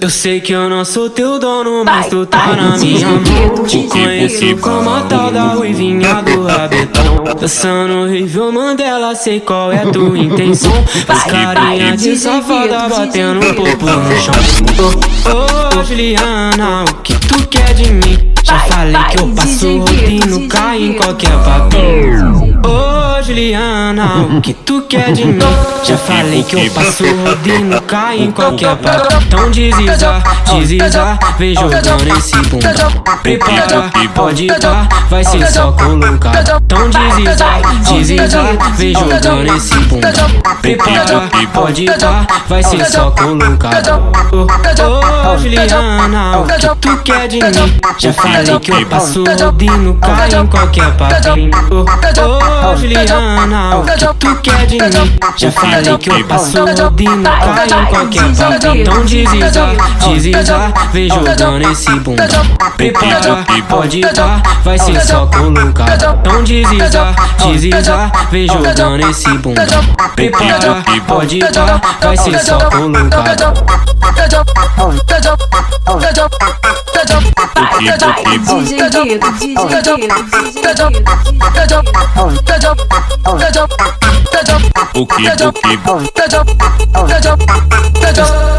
Eu 0.00 0.08
sei 0.10 0.40
que 0.40 0.52
eu 0.52 0.70
não 0.70 0.84
sou 0.84 1.10
teu 1.10 1.40
dono, 1.40 1.84
mas 1.84 2.06
tu 2.06 2.24
tá 2.24 2.54
na 2.54 2.78
minha 2.78 3.08
mão. 3.08 3.64
Te 3.66 3.82
conheço 3.88 4.56
como 4.58 4.90
a 4.90 5.00
tal 5.02 5.32
da 5.32 5.48
ruivinha 5.48 6.22
do 6.22 6.46
rabetão. 6.46 7.24
Dançando 7.38 7.94
horrível 8.04 8.52
Mandela, 8.52 9.16
sei 9.16 9.40
qual 9.40 9.72
é 9.72 9.78
tua 9.86 10.16
intenção. 10.16 10.72
Faz 11.04 11.24
carinha 11.24 11.96
de 11.96 12.16
safada, 12.16 12.88
batendo 12.88 13.40
um 13.44 13.54
popo 13.54 13.86
no 13.86 14.16
chão. 14.20 14.34
Ô, 15.26 15.78
oh, 15.80 15.84
Juliana, 15.84 16.84
o 16.88 16.94
que 17.02 17.14
tu 17.26 17.48
quer 17.48 17.74
de 17.74 17.92
mim? 17.92 18.32
Já 18.44 18.58
falei 18.60 19.02
que 19.10 19.18
eu 19.20 19.28
passo 19.34 19.78
rodinho, 19.78 20.48
cai 20.48 20.80
em 20.80 20.92
qualquer 20.92 21.32
papel. 21.32 22.32
Ô, 22.64 23.22
Juliana, 23.22 23.77
que 24.42 24.54
tu 24.54 24.82
quer 24.82 25.12
de 25.12 25.24
mim? 25.24 25.38
Já 25.84 25.96
falei 25.96 26.42
que 26.42 26.66
eu 26.66 26.70
passo 26.70 27.04
rodinho, 27.04 27.80
cai 27.82 28.18
em 28.18 28.30
qualquer 28.30 28.76
papel. 28.76 29.18
Então 29.26 29.50
desliza, 29.50 30.22
desliza, 30.46 31.18
vem 31.38 31.54
jogando 31.54 32.16
esse 32.16 32.36
bunda. 32.42 32.74
Prepara, 33.22 33.90
pode 34.14 34.46
dar, 34.46 34.88
vai 35.08 35.24
ser 35.24 35.46
só 35.50 35.72
colocar. 35.72 36.32
Então 36.64 36.90
desliza, 36.90 37.46
desliza, 37.88 38.42
vem 38.76 38.94
jogando 38.94 39.56
esse 39.56 39.78
bunda. 39.80 40.12
Prepara, 40.60 41.28
pode 41.52 41.84
dar, 41.86 42.26
vai 42.48 42.62
ser 42.62 42.84
só 42.86 43.10
colocar. 43.10 43.82
Oh, 44.30 45.32
oh, 45.32 45.38
Juliana, 45.38 46.38
o 46.38 46.44
que 46.44 46.68
tu 46.80 46.96
quer 46.98 47.28
de 47.28 47.38
mim? 47.38 47.78
Já 47.98 48.12
falei 48.12 48.58
que 48.60 48.70
eu 48.70 48.86
passo 48.86 49.24
rodinho, 49.24 49.94
cai 50.00 50.30
em 50.34 50.46
qualquer 50.46 50.90
papel. 50.96 51.34
Ô, 51.70 51.84
oh, 52.72 52.76
Juliana, 52.76 53.87
tu 53.96 54.36
quer 54.42 54.66
de 54.66 54.78
mim? 54.78 55.18
Já 55.36 55.52
falei 55.52 55.98
que 55.98 56.10
eu 56.10 56.24
passo 56.26 56.58
rodinho, 56.64 57.22
cai 57.22 57.66
em 57.66 57.86
qualquer 57.86 58.36
papel. 58.36 58.74
Então 58.76 59.04
desliza, 59.04 59.76
desliza, 60.00 60.72
vem 60.92 61.08
jogando 61.08 61.70
esse 61.72 61.90
bunda. 62.00 62.28
Prepara, 62.76 63.44
pode 63.68 64.00
dar, 64.00 64.42
vai 64.64 64.78
ser 64.78 65.00
só 65.00 65.26
colocar. 65.26 65.94
Então 65.94 66.44
desliza, 66.44 67.14
desliza, 67.38 68.12
vem 68.30 68.46
jogando 68.46 69.10
esse 69.10 69.38
bunda. 69.38 69.66
Prepara, 70.14 70.82
pode 71.06 71.38
dar, 71.38 71.80
vai 72.00 72.16
ser 72.16 72.38
só 72.40 72.58
colocar. 72.70 73.36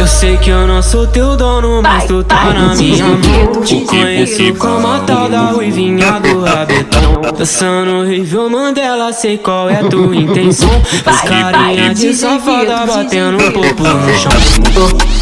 Eu 0.00 0.06
sei 0.08 0.36
que 0.36 0.50
eu 0.50 0.66
não 0.66 0.82
sou 0.82 1.06
teu 1.06 1.36
dono, 1.36 1.80
mas 1.80 2.04
tu 2.04 2.24
tá 2.24 2.52
na 2.52 2.74
minha 2.74 3.06
mão. 3.06 3.62
Te 3.62 3.80
conheço 3.82 4.54
como 4.58 4.88
a 4.88 4.98
tal 5.00 5.28
da 5.28 5.46
ruivinha 5.52 6.20
do 6.20 6.44
rabetão. 6.44 7.22
Dançando 7.36 8.00
horrível 8.00 8.50
Mandela, 8.50 9.12
sei 9.12 9.38
qual 9.38 9.70
é 9.70 9.82
tua 9.84 10.14
intenção. 10.16 10.68
Faz 11.04 11.20
carinha 11.20 11.94
de 11.94 12.12
safada, 12.12 12.84
batendo 12.84 13.36
um 13.36 13.52
popo 13.52 13.82
no 13.82 14.18
chão. 14.18 14.32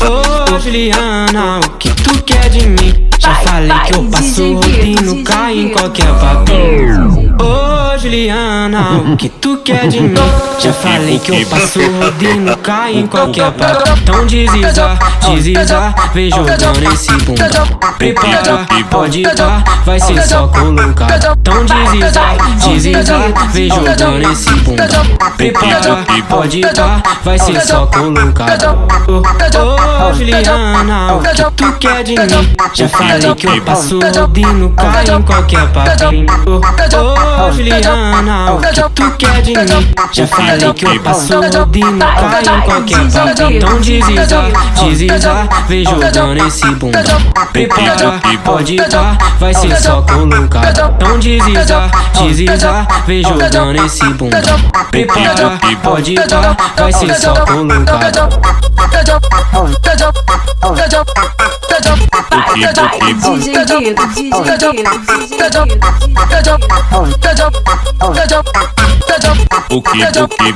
Ô, 0.01 0.55
oh, 0.55 0.59
Juliana, 0.59 1.61
o 1.65 1.71
que 1.79 1.91
tu 1.91 2.23
quer 2.23 2.49
de 2.49 2.67
mim? 2.67 3.12
Já 3.23 3.37
falei 3.37 3.79
que 3.87 3.95
eu 3.95 4.05
passo 4.11 4.55
rodinho, 4.55 5.23
cai 5.23 5.57
em 5.57 5.69
qualquer 5.69 6.13
papel. 6.19 7.22
Juliana, 8.03 9.01
o 9.13 9.17
que 9.17 9.29
tu 9.29 9.59
quer 9.59 9.87
de 9.87 10.01
mim? 10.01 10.15
Já 10.59 10.73
falei 10.73 11.21
que 11.21 11.31
eu 11.31 11.47
passo 11.47 11.79
rodinho, 11.79 12.57
cai 12.57 12.97
em 12.97 13.07
qualquer 13.07 13.53
papel. 13.53 13.95
Então 14.03 14.27
desliza, 14.27 14.99
desliza, 15.25 15.95
vem 16.13 16.29
jogando 16.29 16.93
esse 16.93 17.13
bunda. 17.19 17.49
Prepara, 17.99 18.67
pode 18.91 19.23
dar, 19.23 19.63
vai 19.85 20.01
ser 20.01 20.21
só 20.23 20.49
colocar. 20.49 21.07
Então 21.41 21.65
desliza, 21.65 22.21
desliza, 22.57 23.19
vem 23.53 23.69
jogando 23.69 24.33
esse 24.33 24.51
bunda. 24.51 24.89
Prepara, 25.37 26.05
pode 26.29 26.61
dar, 26.61 27.03
vai 27.23 27.39
ser 27.39 27.61
só 27.61 27.87
colocar. 27.87 28.59
Ô, 29.07 30.09
ô 30.09 30.15
Juliana, 30.15 31.15
o 31.15 31.21
que 31.21 31.45
tu 31.53 31.73
quer 31.79 32.03
de 32.03 32.17
mim? 32.17 32.55
Já 32.75 32.89
falei 32.89 33.33
que 33.37 33.47
eu 33.47 33.63
passo 33.63 34.01
rodinho, 34.01 34.71
cai 34.71 35.05
em 35.05 35.23
qualquer 35.23 35.69
papel. 35.69 36.11
Ô, 36.47 37.47
ô, 37.47 37.53
Juliana, 37.53 37.92
o 37.93 38.61
que 38.61 38.83
tu 38.95 39.11
quer 39.19 39.43
de 39.43 39.53
mim? 39.53 39.93
Já 40.13 40.27
falei 40.27 40.73
que 40.75 40.85
eu 40.85 41.01
passo 41.01 41.35
rodinho, 41.35 41.99
cai 41.99 42.43
em 42.43 42.61
qualquer 42.63 43.11
papel. 43.11 43.51
Então 43.51 43.81
desliza, 43.81 44.53
desliza, 44.75 45.49
vem 45.69 45.85
jogando 45.85 46.47
esse 46.47 46.67
bunda. 46.75 47.05
Prepara, 47.53 48.21
pode 48.45 48.77
dar, 48.77 49.19
vai 49.39 49.55
ser 49.55 49.77
só 49.81 50.03
colocar. 50.03 50.71
Então 50.71 51.19
desliza, 51.19 51.91
desliza, 52.15 52.87
vem 53.07 53.23
jogando 53.23 53.85
esse 53.85 54.05
bunda. 54.15 54.43
Prepara, 54.91 55.59
pode 55.83 56.15
dar, 56.15 56.57
vai 56.77 56.93
ser 56.93 57.15
só 57.15 57.35
colocar. 57.45 58.13
DJ 62.55 62.83
Guido, 63.01 63.37
DJ 63.39 63.93
o 69.71 69.83
que, 69.83 70.05
o 70.05 70.29
que. 70.29 70.53